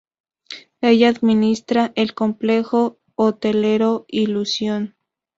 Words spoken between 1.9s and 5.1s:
el complejo hotelero Illusion.